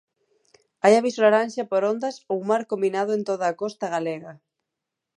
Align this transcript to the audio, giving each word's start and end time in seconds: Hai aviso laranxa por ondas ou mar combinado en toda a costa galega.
Hai 0.83 0.93
aviso 0.95 1.19
laranxa 1.23 1.63
por 1.71 1.81
ondas 1.91 2.15
ou 2.31 2.39
mar 2.49 2.61
combinado 2.71 3.11
en 3.17 3.21
toda 3.29 3.45
a 3.49 3.57
costa 3.61 3.85
galega. 3.95 4.33